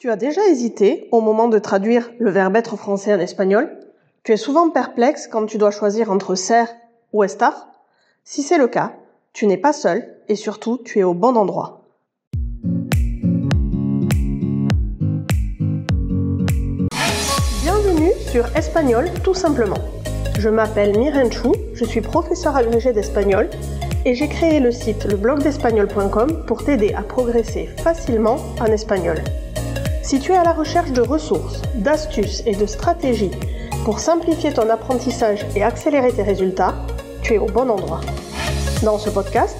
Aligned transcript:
Tu 0.00 0.10
as 0.10 0.14
déjà 0.14 0.46
hésité 0.46 1.08
au 1.10 1.20
moment 1.20 1.48
de 1.48 1.58
traduire 1.58 2.08
le 2.20 2.30
verbe 2.30 2.54
être 2.54 2.76
français 2.76 3.12
en 3.12 3.18
espagnol? 3.18 3.80
Tu 4.22 4.30
es 4.30 4.36
souvent 4.36 4.70
perplexe 4.70 5.26
quand 5.26 5.44
tu 5.44 5.58
dois 5.58 5.72
choisir 5.72 6.12
entre 6.12 6.36
ser 6.36 6.66
ou 7.12 7.24
estar? 7.24 7.68
Si 8.22 8.44
c'est 8.44 8.58
le 8.58 8.68
cas, 8.68 8.92
tu 9.32 9.48
n'es 9.48 9.56
pas 9.56 9.72
seul 9.72 10.08
et 10.28 10.36
surtout 10.36 10.78
tu 10.84 11.00
es 11.00 11.02
au 11.02 11.14
bon 11.14 11.36
endroit. 11.36 11.82
Bienvenue 17.64 18.12
sur 18.30 18.56
Espagnol 18.56 19.10
tout 19.24 19.34
simplement. 19.34 19.80
Je 20.38 20.48
m'appelle 20.48 20.96
Miren 20.96 21.32
Chou, 21.32 21.56
je 21.74 21.84
suis 21.84 22.02
professeur 22.02 22.54
agrégé 22.54 22.92
d'espagnol 22.92 23.50
et 24.04 24.14
j'ai 24.14 24.28
créé 24.28 24.60
le 24.60 24.70
site 24.70 25.06
leblogdespagnol.com 25.06 26.44
pour 26.46 26.64
t'aider 26.64 26.94
à 26.94 27.02
progresser 27.02 27.66
facilement 27.82 28.36
en 28.60 28.66
espagnol. 28.66 29.16
Si 30.08 30.20
tu 30.20 30.32
es 30.32 30.38
à 30.38 30.42
la 30.42 30.54
recherche 30.54 30.92
de 30.92 31.02
ressources, 31.02 31.60
d'astuces 31.74 32.42
et 32.46 32.54
de 32.54 32.64
stratégies 32.64 33.30
pour 33.84 34.00
simplifier 34.00 34.54
ton 34.54 34.70
apprentissage 34.70 35.46
et 35.54 35.62
accélérer 35.62 36.10
tes 36.12 36.22
résultats, 36.22 36.74
tu 37.20 37.34
es 37.34 37.38
au 37.38 37.44
bon 37.44 37.68
endroit. 37.68 38.00
Dans 38.82 38.96
ce 38.96 39.10
podcast, 39.10 39.54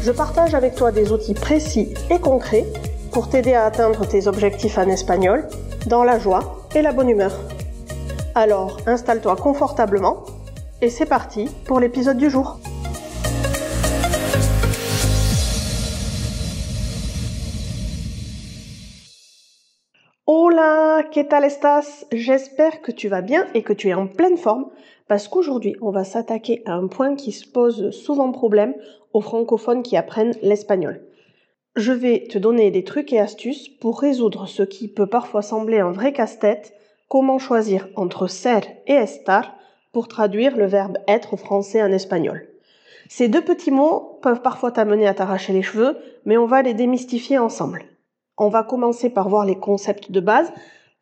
je 0.00 0.10
partage 0.10 0.54
avec 0.54 0.74
toi 0.74 0.90
des 0.90 1.12
outils 1.12 1.34
précis 1.34 1.92
et 2.08 2.18
concrets 2.18 2.64
pour 3.12 3.28
t'aider 3.28 3.52
à 3.52 3.66
atteindre 3.66 4.06
tes 4.06 4.26
objectifs 4.26 4.78
en 4.78 4.88
espagnol 4.88 5.46
dans 5.86 6.02
la 6.02 6.18
joie 6.18 6.64
et 6.74 6.80
la 6.80 6.92
bonne 6.92 7.10
humeur. 7.10 7.38
Alors, 8.34 8.78
installe-toi 8.86 9.36
confortablement 9.36 10.24
et 10.80 10.88
c'est 10.88 11.04
parti 11.04 11.50
pour 11.66 11.78
l'épisode 11.78 12.16
du 12.16 12.30
jour. 12.30 12.58
Hola, 20.32 21.08
¿qué 21.10 21.24
tal 21.24 21.42
estás? 21.42 22.06
J'espère 22.12 22.82
que 22.82 22.92
tu 22.92 23.08
vas 23.08 23.20
bien 23.20 23.48
et 23.52 23.64
que 23.64 23.72
tu 23.72 23.88
es 23.88 23.94
en 23.94 24.06
pleine 24.06 24.36
forme 24.36 24.66
parce 25.08 25.26
qu'aujourd'hui, 25.26 25.74
on 25.82 25.90
va 25.90 26.04
s'attaquer 26.04 26.62
à 26.66 26.74
un 26.74 26.86
point 26.86 27.16
qui 27.16 27.32
se 27.32 27.48
pose 27.48 27.90
souvent 27.90 28.30
problème 28.30 28.76
aux 29.12 29.22
francophones 29.22 29.82
qui 29.82 29.96
apprennent 29.96 30.36
l'espagnol. 30.40 31.02
Je 31.74 31.90
vais 31.90 32.28
te 32.30 32.38
donner 32.38 32.70
des 32.70 32.84
trucs 32.84 33.12
et 33.12 33.18
astuces 33.18 33.68
pour 33.68 34.00
résoudre 34.00 34.46
ce 34.46 34.62
qui 34.62 34.86
peut 34.86 35.08
parfois 35.08 35.42
sembler 35.42 35.80
un 35.80 35.90
vrai 35.90 36.12
casse-tête, 36.12 36.74
comment 37.08 37.40
choisir 37.40 37.88
entre 37.96 38.28
ser 38.28 38.60
et 38.86 38.92
estar 38.92 39.56
pour 39.92 40.06
traduire 40.06 40.56
le 40.56 40.66
verbe 40.66 40.98
être 41.08 41.36
français 41.36 41.82
en 41.82 41.90
espagnol. 41.90 42.46
Ces 43.08 43.26
deux 43.26 43.42
petits 43.42 43.72
mots 43.72 44.20
peuvent 44.22 44.42
parfois 44.42 44.70
t'amener 44.70 45.08
à 45.08 45.14
t'arracher 45.14 45.52
les 45.52 45.62
cheveux, 45.62 45.98
mais 46.24 46.36
on 46.36 46.46
va 46.46 46.62
les 46.62 46.74
démystifier 46.74 47.36
ensemble. 47.36 47.84
On 48.42 48.48
va 48.48 48.62
commencer 48.62 49.10
par 49.10 49.28
voir 49.28 49.44
les 49.44 49.56
concepts 49.56 50.10
de 50.10 50.18
base, 50.18 50.50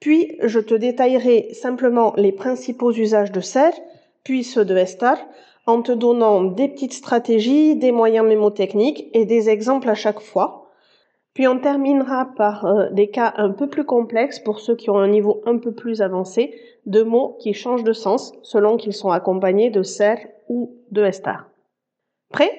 puis 0.00 0.36
je 0.42 0.58
te 0.58 0.74
détaillerai 0.74 1.54
simplement 1.54 2.12
les 2.16 2.32
principaux 2.32 2.90
usages 2.90 3.30
de 3.30 3.40
ser, 3.40 3.70
puis 4.24 4.42
ceux 4.42 4.64
de 4.64 4.76
estar, 4.76 5.16
en 5.64 5.80
te 5.80 5.92
donnant 5.92 6.42
des 6.42 6.66
petites 6.66 6.94
stratégies, 6.94 7.76
des 7.76 7.92
moyens 7.92 8.26
mémotechniques 8.26 9.08
et 9.12 9.24
des 9.24 9.50
exemples 9.50 9.88
à 9.88 9.94
chaque 9.94 10.18
fois. 10.18 10.72
Puis 11.32 11.46
on 11.46 11.60
terminera 11.60 12.28
par 12.36 12.64
euh, 12.64 12.90
des 12.90 13.08
cas 13.08 13.32
un 13.36 13.50
peu 13.50 13.68
plus 13.68 13.84
complexes 13.84 14.40
pour 14.40 14.58
ceux 14.58 14.74
qui 14.74 14.90
ont 14.90 14.98
un 14.98 15.06
niveau 15.06 15.40
un 15.46 15.58
peu 15.58 15.72
plus 15.72 16.02
avancé 16.02 16.58
de 16.86 17.04
mots 17.04 17.36
qui 17.38 17.54
changent 17.54 17.84
de 17.84 17.92
sens 17.92 18.32
selon 18.42 18.76
qu'ils 18.76 18.94
sont 18.94 19.10
accompagnés 19.10 19.70
de 19.70 19.84
ser 19.84 20.26
ou 20.48 20.74
de 20.90 21.04
estar. 21.04 21.48
Prêt? 22.30 22.50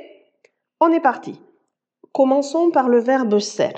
On 0.80 0.94
est 0.94 1.02
parti. 1.02 1.42
Commençons 2.14 2.72
par 2.72 2.88
le 2.88 3.00
verbe 3.00 3.40
ser. 3.40 3.74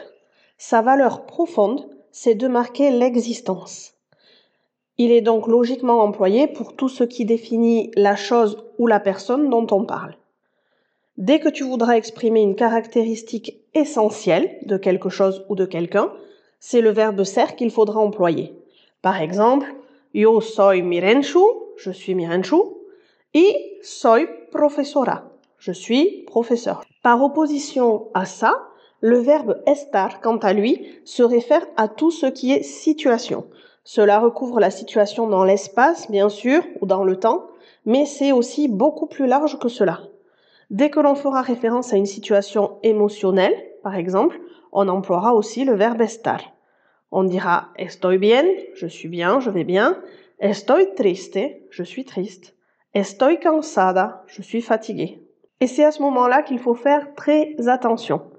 Sa 0.64 0.84
valeur 0.84 1.26
profonde, 1.26 1.90
c'est 2.12 2.36
de 2.36 2.48
marquer 2.48 2.92
l'existence. 2.92 3.95
Il 5.00 5.12
est 5.12 5.22
donc 5.22 5.48
logiquement 5.48 6.02
employé 6.02 6.45
pour 6.45 6.76
tout 6.76 6.88
ce 6.88 7.03
qui 7.03 7.26
définit 7.26 7.90
la 7.95 8.16
chose 8.16 8.64
ou 8.78 8.86
la 8.86 9.00
personne 9.00 9.50
dont 9.50 9.66
on 9.72 9.86
parle. 9.86 10.16
Dès 11.18 11.40
que 11.40 11.50
tu 11.50 11.63
voudras 11.63 11.97
exprimer 11.97 12.44
une 12.44 12.53
caractéristique 12.53 13.59
essentielle 13.74 14.59
de 14.62 14.78
quelque 14.78 15.09
chose 15.09 15.44
ou 15.50 15.56
de 15.56 15.66
quelqu'un, 15.66 16.13
c'est 16.59 16.81
le 16.81 16.91
verbe 16.91 17.24
ser 17.24 17.56
qu'il 17.57 17.72
faudra 17.72 18.00
employer. 18.00 18.53
Par 19.02 19.19
exemple, 19.19 19.66
yo 20.13 20.41
soy 20.41 20.84
Mirenchu, 20.84 21.40
je 21.78 21.90
suis 21.90 22.13
Mirenchu, 22.13 22.62
et 23.34 23.80
soy 23.81 24.28
profesora, 24.52 25.24
je 25.57 25.72
suis 25.72 26.24
professeur. 26.28 26.86
Par 27.02 27.24
opposition 27.24 28.09
à 28.13 28.25
ça, 28.25 28.68
le 29.01 29.17
verbe 29.17 29.62
estar, 29.66 30.22
quant 30.22 30.38
à 30.38 30.53
lui, 30.53 30.88
se 31.06 31.23
réfère 31.23 31.66
à 31.75 31.88
tout 31.88 32.12
ce 32.12 32.28
qui 32.28 32.53
est 32.53 32.63
situation. 32.63 33.45
Cela 33.84 34.19
recouvre 34.19 34.59
la 34.59 34.69
situation 34.69 35.28
dans 35.28 35.44
l'espace, 35.44 36.09
bien 36.09 36.29
sûr, 36.29 36.63
ou 36.81 36.85
dans 36.85 37.03
le 37.03 37.17
temps, 37.17 37.47
mais 37.85 38.06
c'est 38.06 38.31
aussi 38.31 38.67
beaucoup 38.67 39.07
plus 39.07 39.25
large 39.25 39.57
que 39.57 39.69
cela. 39.69 40.01
Dès 40.69 40.89
que 40.89 41.00
l'on 41.00 41.16
fera 41.16 41.41
référence 41.41 41.94
à 41.94 41.97
une 41.97 42.06
situation 42.06 42.78
émotionnelle, 42.84 43.56
par 43.84 43.95
exemple, 43.95 44.39
on 44.72 44.88
emploiera 44.88 45.33
aussi 45.33 45.66
le 45.66 45.73
verbe 45.73 46.01
estar. 46.01 46.39
On 47.12 47.23
dira 47.23 47.69
estoy 47.78 48.18
bien, 48.18 48.45
je 48.75 48.88
suis 48.88 49.09
bien, 49.09 49.39
je 49.39 49.50
vais 49.50 49.66
bien. 49.66 49.97
Estoy 50.39 50.94
triste, 50.95 51.39
je 51.69 51.83
suis 51.83 52.06
triste. 52.06 52.56
Estoy 52.94 53.39
cansada, 53.39 54.23
je 54.28 54.41
suis 54.41 54.62
fatigué. 54.62 55.22
Et 55.59 55.68
c'est 55.68 55.83
à 55.83 55.91
ce 55.91 56.01
moment-là 56.03 56.41
qu'il 56.41 56.59
faut 56.59 56.73
faire 56.73 57.13
très 57.16 57.56
attention. 57.68 58.31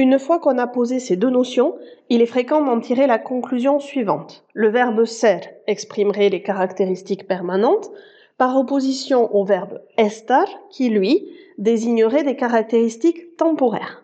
Une 0.00 0.18
fois 0.18 0.38
qu'on 0.38 0.56
a 0.56 0.66
posé 0.66 0.98
ces 0.98 1.16
deux 1.16 1.28
notions, 1.28 1.76
il 2.08 2.22
est 2.22 2.26
fréquent 2.26 2.64
d'en 2.64 2.80
tirer 2.80 3.06
la 3.06 3.18
conclusion 3.18 3.80
suivante. 3.80 4.46
Le 4.54 4.70
verbe 4.70 5.04
ser 5.04 5.40
exprimerait 5.66 6.30
les 6.30 6.40
caractéristiques 6.40 7.28
permanentes, 7.28 7.90
par 8.38 8.56
opposition 8.56 9.28
au 9.36 9.44
verbe 9.44 9.82
estar, 9.98 10.46
qui 10.70 10.88
lui 10.88 11.28
désignerait 11.58 12.22
des 12.22 12.34
caractéristiques 12.34 13.36
temporaires. 13.36 14.02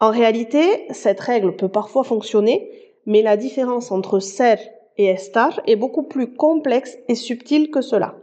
En 0.00 0.10
réalité, 0.10 0.88
cette 0.90 1.20
règle 1.20 1.54
peut 1.54 1.68
parfois 1.68 2.02
fonctionner, 2.02 2.68
mais 3.06 3.22
la 3.22 3.36
différence 3.36 3.92
entre 3.92 4.18
ser 4.18 4.56
et 4.96 5.06
estar 5.06 5.60
est 5.68 5.76
beaucoup 5.76 6.02
plus 6.02 6.34
complexe 6.34 6.98
et 7.06 7.14
subtile 7.14 7.70
que 7.70 7.82
cela. 7.82 8.16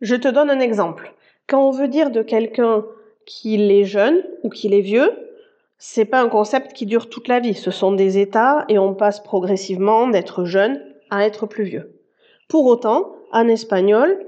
Je 0.00 0.16
te 0.16 0.28
donne 0.28 0.48
un 0.48 0.60
exemple. 0.60 1.12
Quand 1.46 1.68
on 1.68 1.70
veut 1.70 1.88
dire 1.88 2.10
de 2.10 2.22
quelqu'un 2.22 2.86
qu'il 3.26 3.70
est 3.70 3.84
jeune 3.84 4.22
ou 4.42 4.48
qu'il 4.48 4.74
est 4.74 4.80
vieux, 4.80 5.10
c'est 5.78 6.04
pas 6.04 6.20
un 6.20 6.28
concept 6.28 6.72
qui 6.72 6.86
dure 6.86 7.08
toute 7.08 7.28
la 7.28 7.40
vie. 7.40 7.54
Ce 7.54 7.70
sont 7.70 7.92
des 7.92 8.18
états 8.18 8.64
et 8.68 8.78
on 8.78 8.94
passe 8.94 9.20
progressivement 9.20 10.06
d'être 10.06 10.44
jeune 10.44 10.80
à 11.10 11.26
être 11.26 11.46
plus 11.46 11.64
vieux. 11.64 11.98
Pour 12.48 12.66
autant, 12.66 13.12
en 13.32 13.48
espagnol, 13.48 14.26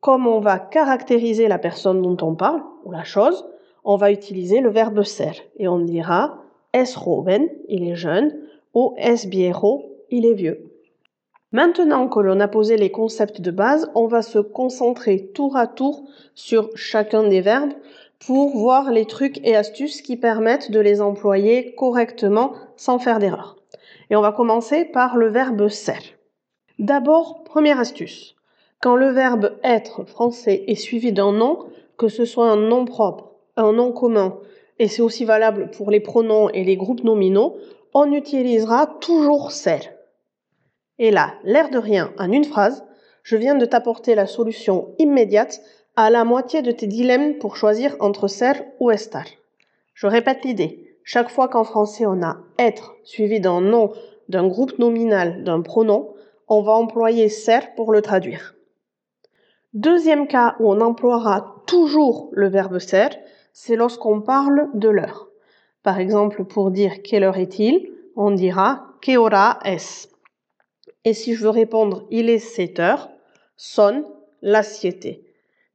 comme 0.00 0.26
on 0.26 0.40
va 0.40 0.58
caractériser 0.58 1.48
la 1.48 1.58
personne 1.58 2.02
dont 2.02 2.16
on 2.26 2.34
parle, 2.34 2.62
ou 2.84 2.90
la 2.90 3.04
chose, 3.04 3.44
on 3.84 3.96
va 3.96 4.12
utiliser 4.12 4.60
le 4.60 4.70
verbe 4.70 5.02
ser 5.02 5.42
et 5.58 5.68
on 5.68 5.78
dira 5.78 6.42
es 6.72 6.86
joven, 6.86 7.48
il 7.68 7.88
est 7.88 7.94
jeune, 7.94 8.34
ou 8.74 8.94
es 8.96 9.26
viejo, 9.26 9.84
il 10.10 10.26
est 10.26 10.34
vieux. 10.34 10.70
Maintenant 11.52 12.08
que 12.08 12.18
l'on 12.18 12.40
a 12.40 12.48
posé 12.48 12.76
les 12.76 12.90
concepts 12.90 13.40
de 13.40 13.52
base, 13.52 13.88
on 13.94 14.06
va 14.06 14.22
se 14.22 14.40
concentrer 14.40 15.30
tour 15.34 15.56
à 15.56 15.68
tour 15.68 16.02
sur 16.34 16.70
chacun 16.74 17.28
des 17.28 17.40
verbes 17.40 17.74
pour 18.26 18.56
voir 18.56 18.90
les 18.90 19.04
trucs 19.04 19.38
et 19.46 19.54
astuces 19.54 20.00
qui 20.00 20.16
permettent 20.16 20.70
de 20.70 20.80
les 20.80 21.00
employer 21.00 21.74
correctement 21.74 22.54
sans 22.76 22.98
faire 22.98 23.18
d'erreur. 23.18 23.56
Et 24.10 24.16
on 24.16 24.22
va 24.22 24.32
commencer 24.32 24.84
par 24.84 25.16
le 25.16 25.28
verbe 25.28 25.68
ser. 25.68 26.16
D'abord, 26.78 27.44
première 27.44 27.78
astuce. 27.78 28.34
Quand 28.80 28.96
le 28.96 29.08
verbe 29.08 29.58
être 29.62 30.04
français 30.04 30.64
est 30.66 30.74
suivi 30.74 31.12
d'un 31.12 31.32
nom, 31.32 31.66
que 31.96 32.08
ce 32.08 32.24
soit 32.24 32.50
un 32.50 32.56
nom 32.56 32.84
propre, 32.84 33.32
un 33.56 33.72
nom 33.72 33.92
commun, 33.92 34.38
et 34.78 34.88
c'est 34.88 35.02
aussi 35.02 35.24
valable 35.24 35.70
pour 35.70 35.90
les 35.90 36.00
pronoms 36.00 36.50
et 36.50 36.64
les 36.64 36.76
groupes 36.76 37.04
nominaux, 37.04 37.56
on 37.92 38.12
utilisera 38.12 38.86
toujours 39.00 39.52
ser. 39.52 39.90
Et 40.98 41.10
là, 41.10 41.34
l'air 41.44 41.70
de 41.70 41.78
rien, 41.78 42.12
en 42.18 42.30
une 42.32 42.44
phrase, 42.44 42.84
je 43.22 43.36
viens 43.36 43.54
de 43.54 43.66
t'apporter 43.66 44.14
la 44.14 44.26
solution 44.26 44.94
immédiate 44.98 45.60
à 45.96 46.10
la 46.10 46.24
moitié 46.24 46.62
de 46.62 46.72
tes 46.72 46.86
dilemmes 46.86 47.38
pour 47.38 47.56
choisir 47.56 47.96
entre 48.00 48.28
ser 48.28 48.64
ou 48.80 48.90
estar. 48.90 49.24
Je 49.94 50.06
répète 50.06 50.44
l'idée. 50.44 50.96
Chaque 51.04 51.30
fois 51.30 51.48
qu'en 51.48 51.64
français 51.64 52.06
on 52.06 52.22
a 52.22 52.38
être 52.58 52.96
suivi 53.04 53.40
d'un 53.40 53.60
nom, 53.60 53.92
d'un 54.28 54.46
groupe 54.48 54.78
nominal, 54.78 55.44
d'un 55.44 55.60
pronom, 55.60 56.14
on 56.48 56.62
va 56.62 56.72
employer 56.72 57.28
ser 57.28 57.60
pour 57.76 57.92
le 57.92 58.02
traduire. 58.02 58.54
Deuxième 59.72 60.26
cas 60.26 60.56
où 60.60 60.70
on 60.70 60.80
emploiera 60.80 61.62
toujours 61.66 62.28
le 62.32 62.48
verbe 62.48 62.78
ser, 62.78 63.08
c'est 63.52 63.76
lorsqu'on 63.76 64.20
parle 64.20 64.68
de 64.74 64.88
l'heure. 64.88 65.28
Par 65.82 65.98
exemple, 65.98 66.44
pour 66.44 66.70
dire 66.70 67.02
quelle 67.02 67.24
heure 67.24 67.38
est-il, 67.38 67.90
on 68.16 68.30
dira 68.30 68.88
que 69.00 69.16
hora 69.16 69.58
es. 69.64 70.08
Et 71.04 71.12
si 71.12 71.34
je 71.34 71.42
veux 71.42 71.50
répondre 71.50 72.06
il 72.10 72.30
est 72.30 72.38
7 72.38 72.80
heures, 72.80 73.10
sonne 73.56 74.04
la 74.42 74.62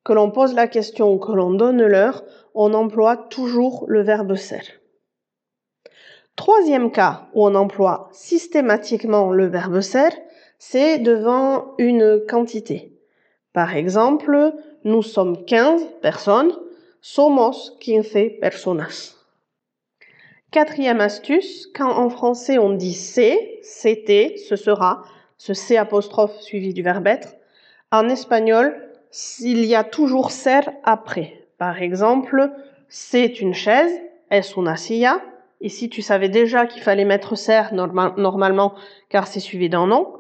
que 0.04 0.14
l'on 0.14 0.32
pose 0.32 0.54
la 0.54 0.68
question 0.68 1.14
ou 1.14 1.20
que 1.20 1.32
l'on 1.32 1.52
donne 1.52 1.86
l'heure, 1.86 2.24
on 2.54 2.74
emploie 2.74 3.18
toujours 3.18 3.86
le 3.88 4.02
verbe 4.02 4.36
ser. 4.36 4.62
Troisième 6.36 6.92
cas 6.92 7.28
où 7.34 7.46
on 7.46 7.56
emploie 7.56 8.10
systématiquement 8.12 9.32
le 9.32 9.48
verbe 9.48 9.82
ser, 9.82 10.10
c'est 10.58 10.98
devant 11.00 11.76
une 11.78 12.22
quantité. 12.28 12.94
Par 13.54 13.76
exemple, 13.76 14.54
nous 14.84 15.02
sommes 15.02 15.44
15 15.46 15.86
personnes, 16.02 16.54
somos 17.02 17.78
15 17.82 18.40
personas. 18.40 19.16
Quatrième 20.52 21.02
astuce, 21.02 21.68
quand 21.76 21.92
en 21.92 22.10
français 22.10 22.58
on 22.58 22.72
dit 22.72 22.94
c'est, 22.94 23.60
c'était, 23.62 24.36
ce 24.38 24.56
sera, 24.56 25.04
ce 25.38 25.54
c'est 25.54 25.78
apostrophe 25.78 26.40
suivi 26.42 26.74
du 26.74 26.82
verbe 26.82 27.08
être, 27.08 27.36
en 27.92 28.10
espagnol, 28.10 28.89
il 29.40 29.66
y 29.66 29.76
a 29.76 29.84
toujours 29.84 30.32
ser 30.32 30.62
après. 30.84 31.48
Par 31.58 31.82
exemple, 31.82 32.52
c'est 32.88 33.42
une 33.42 33.54
chaise, 33.54 33.92
es 34.32 34.42
una 34.56 34.78
silla. 34.78 35.22
Ici, 35.62 35.90
tu 35.90 36.02
savais 36.02 36.30
déjà 36.30 36.66
qu'il 36.68 36.82
fallait 36.82 37.06
mettre 37.06 37.36
ser 37.36 37.64
normalement 37.74 38.76
car 39.10 39.28
c'est 39.28 39.40
suivi 39.40 39.70
d'un 39.70 39.88
nom. 39.88 40.14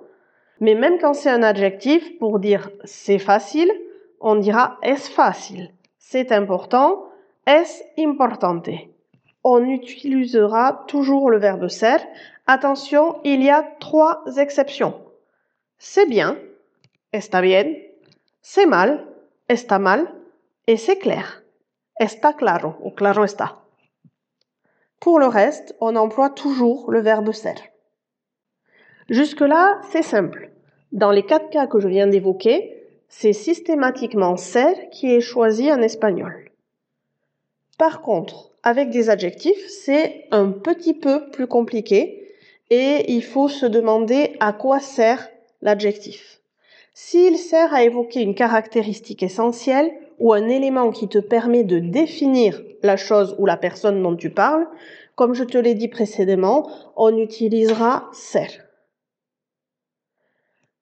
Mais 0.59 0.75
même 0.75 0.97
quand 0.99 1.13
c'est 1.13 1.29
un 1.29 1.43
adjectif, 1.43 2.17
pour 2.19 2.39
dire 2.39 2.69
c'est 2.83 3.19
facile, 3.19 3.71
on 4.19 4.35
dira 4.35 4.77
es 4.83 4.97
fácil. 4.97 5.71
C'est 5.97 6.31
important, 6.31 7.05
es 7.47 7.85
importante? 7.97 8.69
On 9.43 9.63
utilisera 9.63 10.83
toujours 10.87 11.29
le 11.29 11.37
verbe 11.37 11.69
ser. 11.69 11.97
Attention, 12.45 13.15
il 13.23 13.41
y 13.43 13.49
a 13.49 13.63
trois 13.79 14.23
exceptions. 14.37 14.95
C'est 15.77 16.07
bien, 16.07 16.37
está 17.13 17.41
bien, 17.41 17.65
c'est 18.41 18.65
mal, 18.65 19.05
está 19.47 19.79
mal, 19.79 20.13
et 20.67 20.77
c'est 20.77 20.97
clair, 20.97 21.43
está 21.99 22.33
claro 22.33 22.75
ou 22.81 22.91
claro 22.91 23.23
está. 23.23 23.59
Pour 24.99 25.19
le 25.19 25.27
reste, 25.27 25.75
on 25.79 25.95
emploie 25.95 26.29
toujours 26.29 26.91
le 26.91 26.99
verbe 26.99 27.31
ser. 27.31 27.55
Jusque-là, 29.09 29.81
c'est 29.91 30.03
simple. 30.03 30.51
Dans 30.91 31.11
les 31.11 31.23
quatre 31.23 31.49
cas 31.49 31.67
que 31.67 31.79
je 31.79 31.87
viens 31.87 32.07
d'évoquer, 32.07 32.79
c'est 33.07 33.33
systématiquement 33.33 34.37
ser 34.37 34.89
qui 34.91 35.13
est 35.13 35.21
choisi 35.21 35.71
en 35.71 35.81
espagnol. 35.81 36.51
Par 37.77 38.01
contre, 38.01 38.51
avec 38.61 38.89
des 38.89 39.09
adjectifs, 39.09 39.67
c'est 39.69 40.27
un 40.31 40.51
petit 40.51 40.93
peu 40.93 41.29
plus 41.31 41.47
compliqué 41.47 42.35
et 42.69 43.11
il 43.11 43.23
faut 43.23 43.47
se 43.47 43.65
demander 43.65 44.35
à 44.39 44.53
quoi 44.53 44.79
sert 44.79 45.29
l'adjectif. 45.61 46.38
S'il 46.93 47.37
sert 47.37 47.73
à 47.73 47.83
évoquer 47.83 48.21
une 48.21 48.35
caractéristique 48.35 49.23
essentielle 49.23 49.91
ou 50.19 50.33
un 50.33 50.47
élément 50.47 50.91
qui 50.91 51.07
te 51.07 51.19
permet 51.19 51.63
de 51.63 51.79
définir 51.79 52.61
la 52.83 52.97
chose 52.97 53.35
ou 53.39 53.45
la 53.45 53.57
personne 53.57 54.01
dont 54.03 54.15
tu 54.15 54.29
parles, 54.29 54.67
comme 55.15 55.33
je 55.33 55.43
te 55.43 55.57
l'ai 55.57 55.75
dit 55.75 55.87
précédemment, 55.87 56.69
on 56.95 57.17
utilisera 57.17 58.09
ser. 58.13 58.61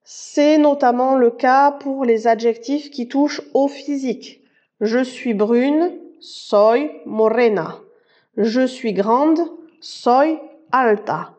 C'est 0.04 0.58
notamment 0.58 1.16
le 1.16 1.32
cas 1.32 1.72
pour 1.72 2.06
les 2.06 2.28
adjectifs 2.28 2.92
qui 2.92 3.08
touchent 3.08 3.42
au 3.54 3.68
physique. 3.68 4.42
Je 4.80 5.04
suis 5.04 5.34
brune, 5.34 5.98
soy 6.20 6.92
morena. 7.06 7.80
Je 8.38 8.66
suis 8.66 8.94
grande, 8.94 9.40
soy 9.82 10.40
alta. 10.72 11.36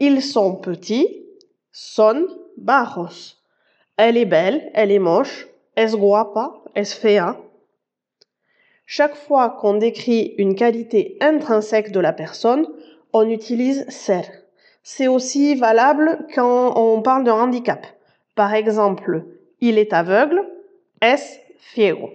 Ils 0.00 0.22
sont 0.22 0.56
petits, 0.56 1.26
son 1.70 2.26
bajos. 2.56 3.37
Elle 4.00 4.16
est 4.16 4.26
belle, 4.26 4.70
elle 4.74 4.92
est 4.92 5.00
moche, 5.00 5.48
es 5.76 5.90
guapa, 5.90 6.54
es 6.76 6.84
fea. 6.84 7.36
Chaque 8.86 9.16
fois 9.16 9.56
qu'on 9.60 9.74
décrit 9.74 10.36
une 10.38 10.54
qualité 10.54 11.16
intrinsèque 11.20 11.90
de 11.90 11.98
la 11.98 12.12
personne, 12.12 12.68
on 13.12 13.28
utilise 13.28 13.84
ser. 13.88 14.22
C'est 14.84 15.08
aussi 15.08 15.56
valable 15.56 16.26
quand 16.32 16.78
on 16.78 17.02
parle 17.02 17.24
d'un 17.24 17.34
handicap. 17.34 17.88
Par 18.36 18.54
exemple, 18.54 19.24
il 19.60 19.78
est 19.78 19.92
aveugle, 19.92 20.46
es 21.02 21.40
ciego. 21.74 22.10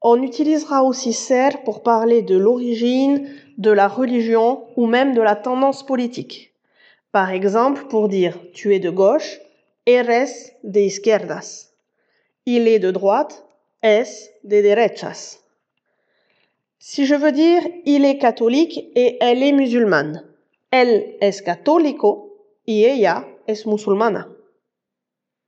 On 0.00 0.22
utilisera 0.22 0.84
aussi 0.84 1.12
ser 1.12 1.50
pour 1.66 1.82
parler 1.82 2.22
de 2.22 2.38
l'origine, 2.38 3.28
de 3.58 3.70
la 3.70 3.88
religion 3.88 4.64
ou 4.76 4.86
même 4.86 5.12
de 5.12 5.20
la 5.20 5.36
tendance 5.36 5.84
politique. 5.84 6.54
Par 7.12 7.30
exemple, 7.30 7.84
pour 7.88 8.08
dire 8.08 8.38
tu 8.54 8.74
es 8.74 8.80
de 8.80 8.88
gauche, 8.88 9.38
eres 9.86 10.52
de 10.62 10.80
izquierdas. 10.80 11.72
Il 12.44 12.68
est 12.68 12.78
de 12.78 12.90
droite, 12.90 13.44
es 13.82 14.30
de 14.44 14.60
derechas. 14.62 15.38
Si 16.78 17.06
je 17.06 17.14
veux 17.14 17.32
dire 17.32 17.62
il 17.84 18.04
est 18.04 18.18
catholique 18.18 18.90
et 18.94 19.16
elle 19.20 19.42
est 19.42 19.52
musulmane, 19.52 20.24
él 20.70 21.16
es 21.20 21.42
católico 21.42 22.36
y 22.66 22.84
ella 22.84 23.26
es 23.46 23.66
musulmana. 23.66 24.28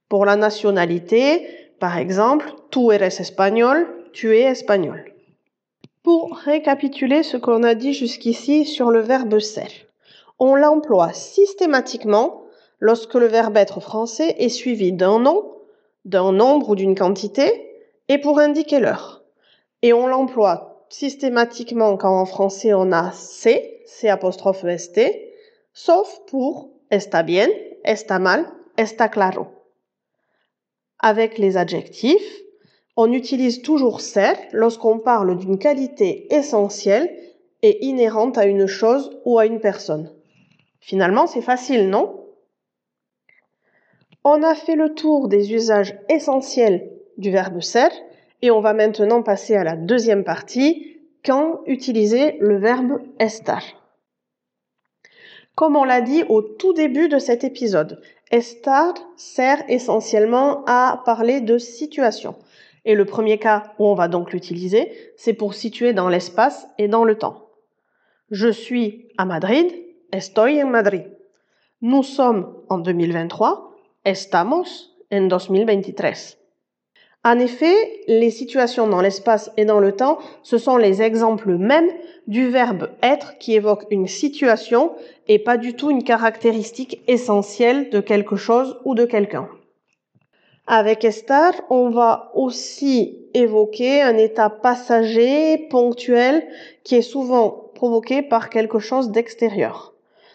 Pour 0.09 0.27
la 0.27 0.37
nationalité, 0.37 1.47
par 1.81 1.99
exemple, 1.99 2.53
tu 2.71 2.93
eres 2.93 3.21
espagnol, 3.21 3.87
tu 4.13 4.37
es 4.37 4.43
espagnol. 4.43 5.13
Pour 6.03 6.37
récapituler 6.37 7.23
ce 7.23 7.37
qu'on 7.37 7.63
a 7.63 7.75
dit 7.75 7.95
jusqu'ici 7.95 8.65
sur 8.65 8.91
le 8.91 9.01
verbe 9.01 9.39
ser, 9.39 9.89
on 10.39 10.55
l'emploie 10.55 11.13
systématiquement 11.13 12.44
lorsque 12.81 13.15
le 13.15 13.27
verbe 13.27 13.57
être 13.57 13.81
français 13.81 14.35
est 14.39 14.49
suivi 14.49 14.93
d'un 14.93 15.19
nom, 15.19 15.53
d'un 16.05 16.33
nombre 16.33 16.71
ou 16.71 16.75
d'une 16.75 16.95
quantité, 16.95 17.71
et 18.09 18.19
pour 18.19 18.39
indiquer 18.39 18.81
l'heure. 18.81 19.25
Et 19.83 19.93
on 19.93 20.07
l'emploie 20.07 20.87
systématiquement 20.89 21.97
quand 21.97 22.21
en 22.21 22.27
français 22.27 22.75
on 22.75 22.93
a 22.93 23.13
C, 23.13 23.83
C 23.87 24.09
apostrophe 24.09 24.65
ST, 24.77 25.01
sauf 25.73 26.21
pour 26.27 26.71
está 26.91 27.23
bien, 27.23 27.49
está 27.85 28.19
mal, 28.19 28.47
está 28.77 29.09
claro. 29.09 29.47
Avec 31.01 31.39
les 31.39 31.57
adjectifs, 31.57 32.43
on 32.97 33.13
utilise 33.13 33.63
toujours 33.63 34.01
ser 34.01 34.35
lorsqu'on 34.53 34.99
parle 34.99 35.37
d'une 35.37 35.59
qualité 35.59 36.33
essentielle 36.33 37.11
et 37.63 37.85
inhérente 37.85 38.39
à 38.39 38.47
une 38.47 38.67
chose 38.67 39.11
ou 39.25 39.39
à 39.39 39.47
une 39.47 39.61
personne. 39.61 40.13
Finalement, 40.81 41.27
c'est 41.27 41.43
facile, 41.43 41.89
non? 41.89 42.24
On 44.25 44.43
a 44.43 44.55
fait 44.55 44.75
le 44.75 44.95
tour 44.95 45.29
des 45.29 45.53
usages 45.53 45.95
essentiels 46.09 46.91
du 47.19 47.31
verbe 47.31 47.61
ser 47.61 47.91
et 48.41 48.51
on 48.51 48.61
va 48.61 48.73
maintenant 48.73 49.23
passer 49.23 49.55
à 49.55 49.65
la 49.65 49.77
deuxième 49.77 50.25
partie, 50.25 50.99
quand 51.25 51.61
utiliser 51.67 52.39
le 52.41 52.57
verbe 52.57 53.01
estar. 53.19 53.63
Comme 55.55 55.77
on 55.77 55.85
l'a 55.85 56.01
dit 56.01 56.25
au 56.29 56.41
tout 56.41 56.73
début 56.73 57.09
de 57.09 57.19
cet 57.19 57.45
épisode, 57.45 58.01
estar 58.31 58.95
sert 59.17 59.63
essentiellement 59.69 60.65
à 60.67 61.03
parler 61.05 61.41
de 61.41 61.59
situation. 61.59 62.35
Et 62.87 62.95
le 62.95 63.05
premier 63.05 63.39
cas 63.39 63.75
où 63.79 63.87
on 63.87 63.95
va 63.95 64.09
donc 64.09 64.33
l'utiliser, 64.33 64.93
c'est 65.17 65.35
pour 65.35 65.55
situer 65.55 65.93
dans 65.93 66.09
l'espace 66.09 66.67
et 66.79 66.89
dans 66.89 67.05
le 67.05 67.17
temps. 67.17 67.49
Je 68.31 68.49
suis 68.49 69.09
à 69.17 69.27
Madrid, 69.27 69.67
estoy 70.13 70.63
en 70.63 70.69
Madrid. 70.69 71.05
Nous 71.83 72.03
sommes 72.03 72.55
en 72.69 72.79
2023, 72.79 73.74
Estamos 74.07 74.95
en 75.11 75.29
2023. 75.29 76.37
En 77.25 77.39
effet, 77.39 78.03
les 78.07 78.31
situations 78.31 78.87
dans 78.87 79.01
l'espace 79.01 79.51
et 79.57 79.65
dans 79.65 79.81
le 79.81 79.93
temps, 79.93 80.19
ce 80.43 80.59
sont 80.59 80.77
les 80.77 81.01
exemples 81.01 81.57
mêmes 81.57 81.89
du 82.27 82.51
verbe 82.51 82.91
être 83.03 83.39
qui 83.39 83.55
évoque 83.55 83.87
une 83.91 84.07
situation 84.07 84.93
et 85.27 85.39
pas 85.39 85.57
du 85.57 85.73
tout 85.73 85.91
une 85.91 86.05
caractéristique 86.05 87.01
essentielle 87.07 87.89
de 87.89 88.01
quelque 88.01 88.37
chose 88.37 88.79
ou 88.85 88.95
de 88.95 89.07
quelqu'un. 89.07 89.49
Avec 90.67 91.03
estar, 91.07 91.55
on 91.71 91.89
va 91.89 92.31
aussi 92.35 93.31
évoquer 93.33 94.03
un 94.03 94.19
état 94.19 94.51
passager, 94.51 95.67
ponctuel, 95.71 96.47
qui 96.83 96.97
est 96.97 97.01
souvent 97.01 97.71
provoqué 97.75 98.21
par 98.21 98.51
quelque 98.51 98.81
chose 98.81 99.13
d'extérieur. 99.13 99.94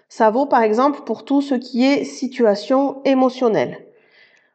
Ça 0.10 0.32
vaut 0.32 0.48
par 0.48 0.64
exemple 0.64 1.02
pour 1.06 1.24
tout 1.24 1.42
ce 1.42 1.56
qui 1.56 1.86
est 1.86 2.04
situation 2.04 3.02
émotionnelle. 3.06 3.86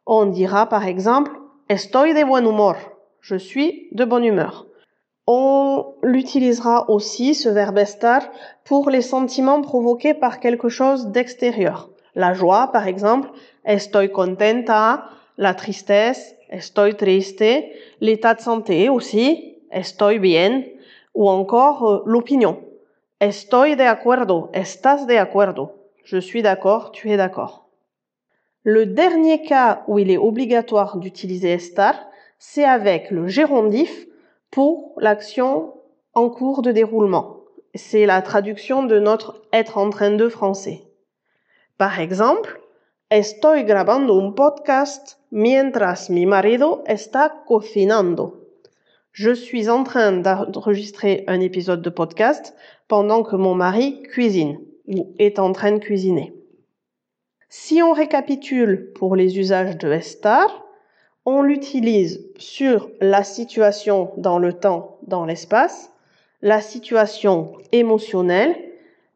On 0.05 0.27
dira 0.27 0.69
par 0.69 0.87
exemple 0.87 1.31
Estoy 1.71 2.13
de 2.13 2.25
buen 2.25 2.45
humor. 2.45 2.77
Je 3.21 3.37
suis 3.37 3.89
de 3.93 4.05
bonne 4.05 4.25
humeur. 4.25 4.67
On 5.27 5.95
l'utilisera 6.03 6.91
aussi, 6.91 7.35
ce 7.35 7.49
verbe 7.49 7.79
estar, 7.79 8.21
pour 8.65 8.91
les 8.91 9.01
sentiments 9.01 9.63
provoqués 9.63 10.13
par 10.13 10.41
quelque 10.41 10.69
chose 10.69 11.07
d'extérieur. 11.07 11.89
La 12.15 12.35
joie, 12.35 12.69
par 12.71 12.87
exemple, 12.87 13.31
estoy 13.65 14.11
contenta, 14.11 15.05
la 15.39 15.55
tristesse, 15.55 16.37
estoy 16.51 16.95
triste, 16.97 17.45
l'état 18.03 18.35
de 18.35 18.41
santé 18.43 18.91
aussi, 18.91 19.55
estoy 19.73 20.19
bien, 20.19 20.65
ou 21.15 21.31
encore 21.31 21.89
euh, 21.89 22.03
l'opinion, 22.05 22.59
Estoy 23.21 23.77
de 23.77 23.87
acuerdo, 23.87 24.51
estás 24.53 25.07
de 25.07 25.19
acuerdo. 25.19 25.73
Je 26.05 26.19
suis 26.19 26.43
d'accord, 26.43 26.93
tu 26.93 27.11
es 27.11 27.17
d'accord. 27.17 27.69
Le 28.63 28.87
dernier 28.87 29.43
cas 29.43 29.85
où 29.89 29.99
il 29.99 30.11
est 30.11 30.19
obligatoire 30.19 30.99
d'utiliser 30.99 31.53
estar, 31.53 31.95
c'est 32.39 32.65
avec 32.65 33.11
le 33.11 33.29
gérondif 33.29 34.07
pour 34.51 34.95
l'action 34.99 35.75
en 36.15 36.29
cours 36.29 36.63
de 36.63 36.73
déroulement. 36.73 37.41
c'est 37.77 38.07
la 38.07 38.23
traduction 38.23 38.85
de 38.85 39.01
notre 39.01 39.43
être 39.53 39.79
en 39.79 39.91
train 39.91 40.13
de 40.13 40.29
français. 40.29 40.85
Par 41.77 41.99
exemple, 41.99 42.61
Estoy 43.11 43.65
grabando 43.65 44.19
un 44.19 44.35
podcast 44.35 45.19
mientras 45.31 46.09
mi 46.09 46.27
marido 46.27 46.83
está 46.87 47.45
cocinando. 47.47 48.44
Je 49.15 49.31
suis 49.31 49.69
en 49.71 49.85
train 49.85 50.11
d'enregistrer 50.11 51.23
un 51.29 51.41
épisode 51.41 51.83
de 51.83 51.89
podcast 51.89 52.53
pendant 52.89 53.23
que 53.23 53.37
mon 53.37 53.55
mari 53.55 54.03
cuisine 54.03 54.59
ou 54.89 55.15
est 55.21 55.39
en 55.39 55.53
train 55.53 55.71
de 55.71 55.79
cuisiner. 55.79 56.35
Si 57.49 57.81
on 57.81 57.93
récapitule 57.93 58.93
pour 58.97 59.15
les 59.15 59.39
usages 59.39 59.79
de 59.79 59.93
estar, 59.93 60.65
on 61.25 61.43
l'utilise 61.43 62.27
sur 62.39 62.91
la 63.01 63.23
situation 63.23 64.11
dans 64.17 64.41
le 64.41 64.53
temps, 64.53 64.99
dans 65.07 65.25
l'espace, 65.25 65.93
la 66.43 66.61
situation 66.61 67.53
émotionnelle, 67.71 68.57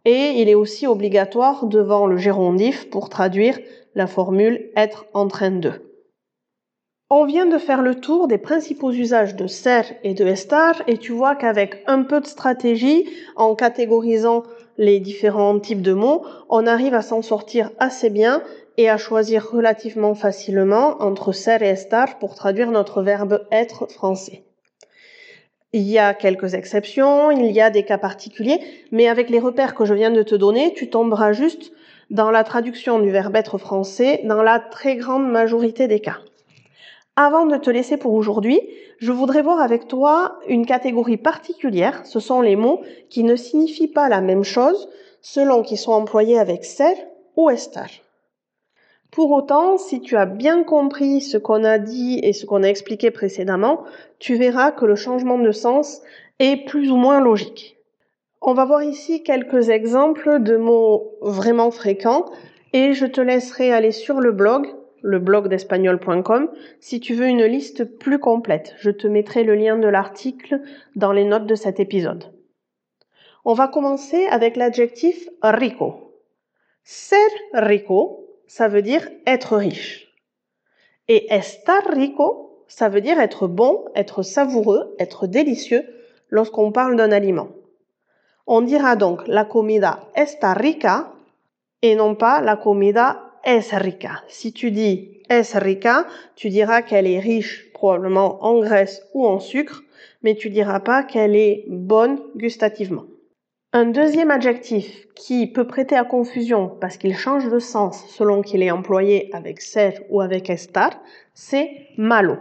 et 0.04 0.40
il 0.40 0.48
est 0.48 0.54
aussi 0.54 0.86
obligatoire 0.86 1.66
devant 1.66 2.06
le 2.06 2.18
gérondif 2.18 2.88
pour 2.88 3.08
traduire 3.08 3.58
la 3.96 4.06
formule 4.06 4.70
être 4.76 5.06
en 5.12 5.26
train 5.26 5.50
de. 5.50 5.87
On 7.10 7.24
vient 7.24 7.46
de 7.46 7.56
faire 7.56 7.80
le 7.80 7.94
tour 7.94 8.28
des 8.28 8.36
principaux 8.36 8.92
usages 8.92 9.34
de 9.34 9.46
ser 9.46 9.96
et 10.04 10.12
de 10.12 10.26
estar 10.26 10.82
et 10.86 10.98
tu 10.98 11.12
vois 11.12 11.36
qu'avec 11.36 11.82
un 11.86 12.02
peu 12.02 12.20
de 12.20 12.26
stratégie, 12.26 13.08
en 13.34 13.54
catégorisant 13.54 14.42
les 14.76 15.00
différents 15.00 15.58
types 15.58 15.80
de 15.80 15.94
mots, 15.94 16.26
on 16.50 16.66
arrive 16.66 16.92
à 16.92 17.00
s'en 17.00 17.22
sortir 17.22 17.70
assez 17.78 18.10
bien 18.10 18.42
et 18.76 18.90
à 18.90 18.98
choisir 18.98 19.50
relativement 19.50 20.14
facilement 20.14 21.02
entre 21.02 21.32
ser 21.32 21.62
et 21.62 21.68
estar 21.68 22.18
pour 22.18 22.34
traduire 22.34 22.70
notre 22.70 23.00
verbe 23.00 23.46
être 23.50 23.90
français. 23.90 24.42
Il 25.72 25.88
y 25.88 25.98
a 25.98 26.12
quelques 26.12 26.52
exceptions, 26.52 27.30
il 27.30 27.50
y 27.52 27.62
a 27.62 27.70
des 27.70 27.84
cas 27.84 27.98
particuliers, 27.98 28.60
mais 28.92 29.08
avec 29.08 29.30
les 29.30 29.40
repères 29.40 29.74
que 29.74 29.86
je 29.86 29.94
viens 29.94 30.10
de 30.10 30.22
te 30.22 30.34
donner, 30.34 30.74
tu 30.74 30.90
tomberas 30.90 31.32
juste 31.32 31.72
dans 32.10 32.30
la 32.30 32.44
traduction 32.44 32.98
du 32.98 33.10
verbe 33.10 33.34
être 33.34 33.56
français 33.56 34.20
dans 34.24 34.42
la 34.42 34.58
très 34.58 34.96
grande 34.96 35.26
majorité 35.30 35.88
des 35.88 36.00
cas. 36.00 36.18
Avant 37.20 37.46
de 37.46 37.56
te 37.56 37.68
laisser 37.68 37.96
pour 37.96 38.14
aujourd'hui, 38.14 38.60
je 38.98 39.10
voudrais 39.10 39.42
voir 39.42 39.60
avec 39.60 39.88
toi 39.88 40.38
une 40.46 40.64
catégorie 40.64 41.16
particulière. 41.16 42.06
Ce 42.06 42.20
sont 42.20 42.40
les 42.40 42.54
mots 42.54 42.80
qui 43.10 43.24
ne 43.24 43.34
signifient 43.34 43.88
pas 43.88 44.08
la 44.08 44.20
même 44.20 44.44
chose 44.44 44.88
selon 45.20 45.64
qu'ils 45.64 45.78
sont 45.78 45.90
employés 45.90 46.38
avec 46.38 46.64
ser 46.64 46.94
ou 47.34 47.50
estar. 47.50 47.88
Pour 49.10 49.32
autant, 49.32 49.78
si 49.78 50.00
tu 50.00 50.16
as 50.16 50.26
bien 50.26 50.62
compris 50.62 51.20
ce 51.20 51.38
qu'on 51.38 51.64
a 51.64 51.78
dit 51.78 52.20
et 52.22 52.32
ce 52.32 52.46
qu'on 52.46 52.62
a 52.62 52.68
expliqué 52.68 53.10
précédemment, 53.10 53.82
tu 54.20 54.36
verras 54.36 54.70
que 54.70 54.84
le 54.84 54.94
changement 54.94 55.40
de 55.40 55.50
sens 55.50 56.02
est 56.38 56.66
plus 56.66 56.88
ou 56.92 56.96
moins 56.96 57.20
logique. 57.20 57.78
On 58.40 58.54
va 58.54 58.64
voir 58.64 58.84
ici 58.84 59.24
quelques 59.24 59.70
exemples 59.70 60.40
de 60.40 60.56
mots 60.56 61.16
vraiment 61.20 61.72
fréquents 61.72 62.26
et 62.72 62.92
je 62.92 63.06
te 63.06 63.20
laisserai 63.20 63.72
aller 63.72 63.90
sur 63.90 64.20
le 64.20 64.30
blog 64.30 64.68
le 65.02 65.18
blog 65.18 65.48
d'espagnol.com, 65.48 66.50
si 66.80 67.00
tu 67.00 67.14
veux 67.14 67.26
une 67.26 67.44
liste 67.44 67.84
plus 67.84 68.18
complète. 68.18 68.74
Je 68.78 68.90
te 68.90 69.06
mettrai 69.06 69.44
le 69.44 69.54
lien 69.54 69.78
de 69.78 69.88
l'article 69.88 70.60
dans 70.96 71.12
les 71.12 71.24
notes 71.24 71.46
de 71.46 71.54
cet 71.54 71.80
épisode. 71.80 72.32
On 73.44 73.54
va 73.54 73.68
commencer 73.68 74.26
avec 74.26 74.56
l'adjectif 74.56 75.28
rico. 75.42 76.12
Ser 76.84 77.16
rico, 77.52 78.26
ça 78.46 78.68
veut 78.68 78.82
dire 78.82 79.08
être 79.26 79.56
riche. 79.56 80.12
Et 81.08 81.32
estar 81.32 81.82
rico, 81.88 82.64
ça 82.68 82.88
veut 82.88 83.00
dire 83.00 83.18
être 83.18 83.46
bon, 83.46 83.84
être 83.94 84.22
savoureux, 84.22 84.94
être 84.98 85.26
délicieux 85.26 85.84
lorsqu'on 86.28 86.72
parle 86.72 86.96
d'un 86.96 87.12
aliment. 87.12 87.48
On 88.46 88.60
dira 88.62 88.96
donc 88.96 89.26
la 89.26 89.44
comida 89.44 90.08
está 90.14 90.52
rica 90.52 91.12
et 91.82 91.94
non 91.94 92.14
pas 92.14 92.40
la 92.40 92.56
comida 92.56 93.27
es 93.48 93.72
rica. 93.72 94.22
Si 94.28 94.52
tu 94.52 94.70
dis 94.70 95.22
es 95.30 95.58
rica, 95.58 96.06
tu 96.36 96.50
diras 96.50 96.82
qu'elle 96.82 97.06
est 97.06 97.18
riche 97.18 97.72
probablement 97.72 98.44
en 98.44 98.60
graisse 98.60 99.02
ou 99.14 99.26
en 99.26 99.40
sucre, 99.40 99.82
mais 100.22 100.34
tu 100.34 100.50
diras 100.50 100.80
pas 100.80 101.02
qu'elle 101.02 101.34
est 101.34 101.64
bonne 101.66 102.20
gustativement. 102.36 103.06
Un 103.72 103.86
deuxième 103.86 104.30
adjectif 104.30 105.06
qui 105.14 105.46
peut 105.46 105.66
prêter 105.66 105.96
à 105.96 106.04
confusion 106.04 106.76
parce 106.80 106.98
qu'il 106.98 107.16
change 107.16 107.48
de 107.48 107.58
sens 107.58 108.06
selon 108.08 108.42
qu'il 108.42 108.62
est 108.62 108.70
employé 108.70 109.30
avec 109.32 109.62
ser 109.62 109.94
ou 110.10 110.20
avec 110.20 110.50
estar, 110.50 110.90
c'est 111.32 111.70
malo. 111.96 112.36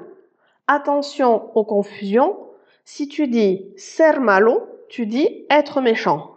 Attention 0.67 1.55
aux 1.55 1.63
confusions. 1.63 2.35
Si 2.83 3.07
tu 3.07 3.27
dis 3.27 3.65
ser 3.77 4.19
malo, 4.19 4.67
tu 4.89 5.05
dis 5.05 5.45
être 5.49 5.79
méchant. 5.79 6.33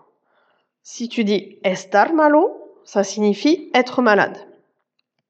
Si 0.82 1.08
tu 1.08 1.24
dis 1.24 1.58
estar 1.64 2.12
malo, 2.12 2.56
ça 2.84 3.02
signifie 3.02 3.70
être 3.74 4.02
malade. 4.02 4.49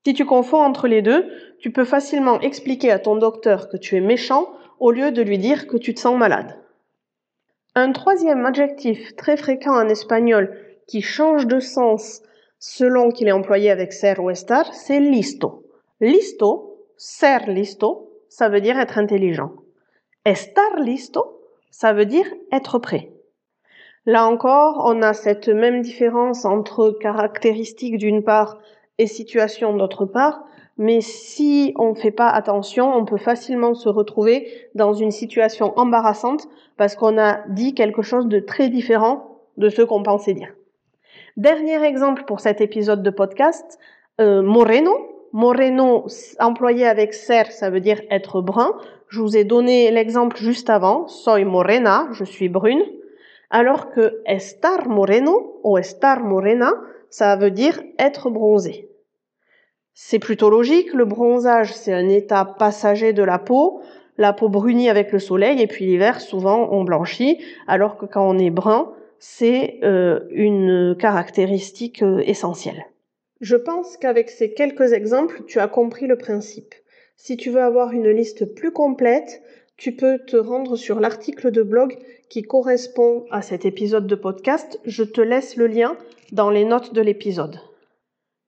Si 0.04 0.14
tu 0.14 0.24
confonds 0.24 0.62
entre 0.62 0.88
les 0.88 1.02
deux, 1.02 1.30
tu 1.58 1.70
peux 1.70 1.84
facilement 1.84 2.40
expliquer 2.40 2.90
à 2.90 2.98
ton 2.98 3.16
docteur 3.16 3.68
que 3.68 3.76
tu 3.76 3.96
es 3.96 4.00
méchant 4.00 4.48
au 4.78 4.90
lieu 4.90 5.12
de 5.12 5.22
lui 5.22 5.38
dire 5.38 5.66
que 5.66 5.76
tu 5.76 5.94
te 5.94 6.00
sens 6.00 6.18
malade. 6.18 6.58
Un 7.74 7.92
troisième 7.92 8.46
adjectif 8.46 9.14
très 9.16 9.36
fréquent 9.36 9.74
en 9.74 9.88
espagnol 9.88 10.56
qui 10.88 11.02
change 11.02 11.46
de 11.46 11.60
sens 11.60 12.22
selon 12.58 13.10
qu'il 13.10 13.28
est 13.28 13.32
employé 13.32 13.70
avec 13.70 13.92
ser 13.92 14.18
ou 14.18 14.30
estar, 14.30 14.74
c'est 14.74 15.00
listo. 15.00 15.64
Listo, 16.00 16.78
ser 16.96 17.46
listo, 17.46 18.10
ça 18.28 18.48
veut 18.48 18.60
dire 18.60 18.78
être 18.78 18.98
intelligent. 18.98 19.52
Estar 20.24 20.76
listo, 20.78 21.40
ça 21.70 21.92
veut 21.92 22.06
dire 22.06 22.26
être 22.52 22.78
prêt. 22.78 23.12
Là 24.06 24.26
encore, 24.26 24.82
on 24.86 25.02
a 25.02 25.12
cette 25.12 25.48
même 25.48 25.82
différence 25.82 26.44
entre 26.44 26.90
caractéristiques 27.00 27.98
d'une 27.98 28.24
part 28.24 28.58
situation 29.06 29.76
d'autre 29.76 30.04
part, 30.04 30.44
mais 30.80 31.02
si 31.02 31.74
on 31.76 31.90
ne 31.90 31.94
fait 31.94 32.10
pas 32.10 32.28
attention, 32.28 32.96
on 32.96 33.04
peut 33.04 33.18
facilement 33.18 33.74
se 33.74 33.90
retrouver 33.90 34.48
dans 34.74 34.94
une 34.94 35.10
situation 35.10 35.78
embarrassante 35.78 36.48
parce 36.78 36.96
qu'on 36.96 37.18
a 37.18 37.40
dit 37.48 37.74
quelque 37.74 38.00
chose 38.00 38.28
de 38.28 38.40
très 38.40 38.70
différent 38.70 39.42
de 39.58 39.68
ce 39.68 39.82
qu'on 39.82 40.02
pensait 40.02 40.32
dire. 40.32 40.54
Dernier 41.36 41.84
exemple 41.84 42.24
pour 42.26 42.40
cet 42.40 42.60
épisode 42.60 43.02
de 43.02 43.10
podcast, 43.10 43.78
euh, 44.20 44.42
moreno. 44.42 45.06
Moreno, 45.32 46.06
employé 46.40 46.86
avec 46.86 47.14
ser, 47.14 47.52
ça 47.52 47.70
veut 47.70 47.80
dire 47.80 48.00
être 48.10 48.40
brun. 48.40 48.72
Je 49.08 49.20
vous 49.20 49.36
ai 49.36 49.44
donné 49.44 49.90
l'exemple 49.92 50.36
juste 50.36 50.70
avant. 50.70 51.06
Soy 51.06 51.44
morena, 51.44 52.08
je 52.12 52.24
suis 52.24 52.48
brune. 52.48 52.82
Alors 53.50 53.90
que 53.90 54.22
estar 54.26 54.88
moreno 54.88 55.60
ou 55.62 55.78
estar 55.78 56.24
morena, 56.24 56.72
ça 57.10 57.36
veut 57.36 57.52
dire 57.52 57.80
être 57.98 58.30
bronzé. 58.30 58.89
C'est 60.02 60.18
plutôt 60.18 60.48
logique, 60.48 60.94
le 60.94 61.04
bronzage, 61.04 61.74
c'est 61.74 61.92
un 61.92 62.08
état 62.08 62.46
passager 62.58 63.12
de 63.12 63.22
la 63.22 63.38
peau, 63.38 63.82
la 64.16 64.32
peau 64.32 64.48
brunit 64.48 64.88
avec 64.88 65.12
le 65.12 65.18
soleil, 65.18 65.60
et 65.60 65.66
puis 65.66 65.84
l'hiver, 65.84 66.22
souvent, 66.22 66.70
on 66.72 66.84
blanchit, 66.84 67.38
alors 67.68 67.98
que 67.98 68.06
quand 68.06 68.26
on 68.26 68.38
est 68.38 68.50
brun, 68.50 68.92
c'est 69.18 69.78
euh, 69.84 70.20
une 70.30 70.96
caractéristique 70.98 72.02
euh, 72.02 72.22
essentielle. 72.24 72.86
Je 73.42 73.56
pense 73.56 73.98
qu'avec 73.98 74.30
ces 74.30 74.54
quelques 74.54 74.94
exemples, 74.94 75.42
tu 75.46 75.60
as 75.60 75.68
compris 75.68 76.06
le 76.06 76.16
principe. 76.16 76.74
Si 77.16 77.36
tu 77.36 77.50
veux 77.50 77.62
avoir 77.62 77.92
une 77.92 78.08
liste 78.08 78.54
plus 78.54 78.72
complète, 78.72 79.42
tu 79.76 79.92
peux 79.92 80.18
te 80.18 80.38
rendre 80.38 80.76
sur 80.76 80.98
l'article 80.98 81.50
de 81.50 81.62
blog 81.62 81.98
qui 82.30 82.40
correspond 82.40 83.26
à 83.30 83.42
cet 83.42 83.66
épisode 83.66 84.06
de 84.06 84.14
podcast. 84.14 84.80
Je 84.86 85.04
te 85.04 85.20
laisse 85.20 85.56
le 85.56 85.66
lien 85.66 85.94
dans 86.32 86.48
les 86.48 86.64
notes 86.64 86.94
de 86.94 87.02
l'épisode. 87.02 87.60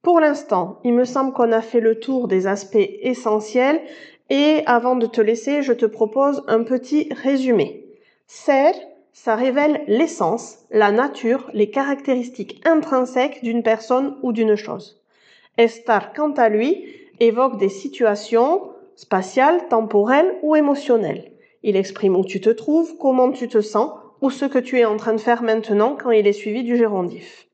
Pour 0.02 0.18
l'instant, 0.18 0.80
il 0.82 0.94
me 0.94 1.04
semble 1.04 1.32
qu'on 1.32 1.52
a 1.52 1.62
fait 1.62 1.78
le 1.78 2.00
tour 2.00 2.26
des 2.26 2.48
aspects 2.48 2.90
essentiels 3.02 3.80
et 4.30 4.62
avant 4.66 4.96
de 4.96 5.06
te 5.06 5.20
laisser, 5.20 5.62
je 5.62 5.72
te 5.72 5.86
propose 5.86 6.42
un 6.48 6.64
petit 6.64 7.08
résumé. 7.12 7.86
Ser, 8.26 8.72
ça 9.12 9.36
révèle 9.36 9.82
l'essence, 9.86 10.58
la 10.72 10.90
nature, 10.90 11.48
les 11.52 11.70
caractéristiques 11.70 12.60
intrinsèques 12.64 13.44
d'une 13.44 13.62
personne 13.62 14.16
ou 14.22 14.32
d'une 14.32 14.56
chose. 14.56 15.00
Estar, 15.56 16.12
quant 16.12 16.32
à 16.32 16.48
lui, 16.48 16.84
évoque 17.20 17.58
des 17.58 17.68
situations 17.68 18.70
spatiales, 18.96 19.68
temporelles 19.68 20.34
ou 20.42 20.56
émotionnelles. 20.56 21.30
Il 21.62 21.76
exprime 21.76 22.16
où 22.16 22.24
tu 22.24 22.40
te 22.40 22.50
trouves, 22.50 22.96
comment 22.98 23.30
tu 23.30 23.46
te 23.46 23.60
sens 23.60 23.92
ou 24.20 24.30
ce 24.30 24.46
que 24.46 24.58
tu 24.58 24.80
es 24.80 24.84
en 24.84 24.96
train 24.96 25.12
de 25.12 25.18
faire 25.18 25.44
maintenant 25.44 25.96
quand 26.00 26.10
il 26.10 26.26
est 26.26 26.32
suivi 26.32 26.64
du 26.64 26.76
gérondif. 26.76 27.46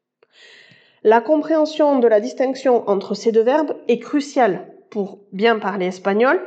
La 1.05 1.21
compréhension 1.21 1.99
de 1.99 2.09
la 2.09 2.21
distinction 2.21 2.89
entre 2.89 3.15
ces 3.15 3.31
deux 3.31 3.43
verbes 3.43 3.77
est 3.87 4.01
cruciale 4.01 4.67
pour 4.91 5.21
bien 5.33 5.59
parler 5.59 5.87
espagnol 5.87 6.41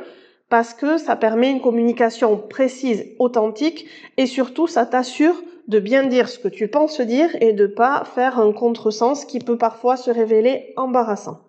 parce 0.50 0.74
que 0.74 0.98
ça 0.98 1.16
permet 1.16 1.50
une 1.50 1.62
communication 1.62 2.36
précise, 2.36 3.06
authentique 3.18 3.86
et 4.18 4.26
surtout 4.26 4.66
ça 4.66 4.84
t'assure 4.84 5.42
de 5.68 5.78
bien 5.78 6.04
dire 6.04 6.28
ce 6.28 6.38
que 6.38 6.48
tu 6.48 6.68
penses 6.68 7.00
dire 7.00 7.30
et 7.40 7.54
de 7.54 7.66
pas 7.66 8.04
faire 8.04 8.38
un 8.38 8.52
contresens 8.52 9.24
qui 9.24 9.38
peut 9.38 9.56
parfois 9.56 9.96
se 9.96 10.10
révéler 10.10 10.74
embarrassant. 10.76 11.40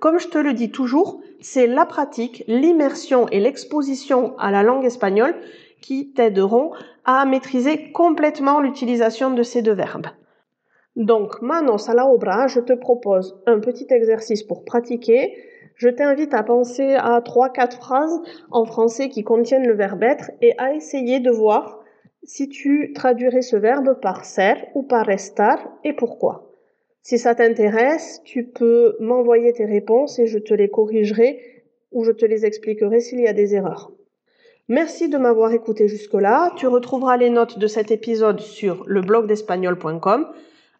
Comme 0.00 0.18
je 0.18 0.26
te 0.26 0.38
le 0.38 0.52
dis 0.52 0.70
toujours, 0.70 1.20
c'est 1.40 1.68
la 1.68 1.86
pratique, 1.86 2.42
l'immersion 2.48 3.28
et 3.28 3.38
l'exposition 3.38 4.36
à 4.38 4.50
la 4.50 4.64
langue 4.64 4.84
espagnole 4.84 5.36
qui 5.80 6.12
t'aideront 6.12 6.72
à 7.04 7.24
maîtriser 7.24 7.92
complètement 7.92 8.60
l'utilisation 8.60 9.30
de 9.30 9.42
ces 9.44 9.62
deux 9.62 9.72
verbes. 9.72 10.08
Donc, 10.96 11.42
manos 11.42 11.88
a 11.90 11.94
la 11.94 12.06
obra, 12.06 12.46
je 12.46 12.60
te 12.60 12.72
propose 12.72 13.38
un 13.46 13.60
petit 13.60 13.86
exercice 13.90 14.42
pour 14.42 14.64
pratiquer. 14.64 15.36
Je 15.74 15.90
t'invite 15.90 16.32
à 16.32 16.42
penser 16.42 16.94
à 16.94 17.20
trois, 17.20 17.50
quatre 17.50 17.76
phrases 17.76 18.18
en 18.50 18.64
français 18.64 19.10
qui 19.10 19.22
contiennent 19.22 19.66
le 19.66 19.74
verbe 19.74 20.02
être 20.02 20.30
et 20.40 20.54
à 20.58 20.74
essayer 20.74 21.20
de 21.20 21.30
voir 21.30 21.84
si 22.22 22.48
tu 22.48 22.92
traduirais 22.94 23.42
ce 23.42 23.56
verbe 23.56 24.00
par 24.00 24.24
ser 24.24 24.54
ou 24.74 24.82
par 24.82 25.08
estar 25.10 25.58
et 25.84 25.92
pourquoi. 25.92 26.50
Si 27.02 27.18
ça 27.18 27.34
t'intéresse, 27.34 28.20
tu 28.24 28.44
peux 28.44 28.96
m'envoyer 28.98 29.52
tes 29.52 29.66
réponses 29.66 30.18
et 30.18 30.26
je 30.26 30.38
te 30.38 30.54
les 30.54 30.68
corrigerai 30.68 31.40
ou 31.92 32.04
je 32.04 32.10
te 32.10 32.24
les 32.24 32.46
expliquerai 32.46 33.00
s'il 33.00 33.20
y 33.20 33.28
a 33.28 33.32
des 33.32 33.54
erreurs. 33.54 33.92
Merci 34.68 35.08
de 35.08 35.18
m'avoir 35.18 35.52
écouté 35.52 35.86
jusque-là. 35.86 36.52
Tu 36.56 36.66
retrouveras 36.66 37.16
les 37.16 37.30
notes 37.30 37.58
de 37.58 37.66
cet 37.68 37.92
épisode 37.92 38.40
sur 38.40 38.82
le 38.86 39.02
blog 39.02 39.28
d'espagnol.com. 39.28 40.26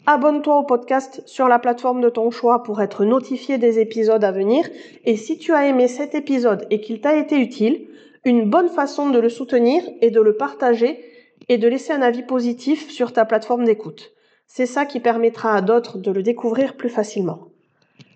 Abonne-toi 0.08 0.56
au 0.56 0.62
podcast 0.62 1.22
sur 1.26 1.48
la 1.48 1.58
plateforme 1.58 2.00
de 2.00 2.08
ton 2.08 2.30
choix 2.30 2.62
pour 2.62 2.80
être 2.80 3.04
notifié 3.04 3.58
des 3.58 3.80
épisodes 3.80 4.22
à 4.22 4.30
venir. 4.30 4.68
Et 5.04 5.16
si 5.16 5.36
tu 5.36 5.52
as 5.52 5.66
aimé 5.66 5.88
cet 5.88 6.14
épisode 6.14 6.64
et 6.70 6.80
qu'il 6.80 7.00
t'a 7.00 7.16
été 7.16 7.36
utile, 7.40 7.88
une 8.25 8.48
bonne 8.48 8.68
façon 8.68 9.10
de 9.10 9.18
le 9.18 9.28
soutenir 9.28 9.82
est 10.00 10.10
de 10.10 10.20
le 10.20 10.36
partager 10.36 11.00
et 11.48 11.58
de 11.58 11.66
laisser 11.66 11.92
un 11.92 12.02
avis 12.02 12.22
positif 12.22 12.90
sur 12.90 13.12
ta 13.12 13.25
plateforme 13.25 13.64
d'écoute. 13.64 14.12
C'est 14.46 14.66
ça 14.66 14.86
qui 14.86 15.00
permettra 15.00 15.54
à 15.54 15.60
d'autres 15.60 15.98
de 15.98 16.12
le 16.12 16.22
découvrir 16.22 16.76
plus 16.76 16.88
facilement. 16.88 17.48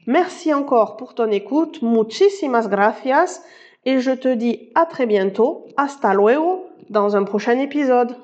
Merci 0.06 0.54
encore 0.54 0.96
pour 0.96 1.14
ton 1.14 1.30
écoute, 1.30 1.82
muchísimas 1.82 2.68
gracias, 2.68 3.42
et 3.84 3.98
je 3.98 4.12
te 4.12 4.32
dis 4.32 4.70
à 4.74 4.86
très 4.86 5.06
bientôt, 5.06 5.66
hasta 5.76 6.14
luego, 6.14 6.66
dans 6.88 7.16
un 7.16 7.24
prochain 7.24 7.58
épisode. 7.58 8.14